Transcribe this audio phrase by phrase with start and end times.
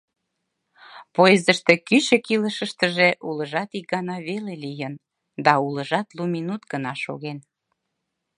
[1.15, 4.93] Поездыште кӱчык илышыштыже улыжат ик гана веле лийын,
[5.45, 7.37] да улыжат лу минут гына шоген.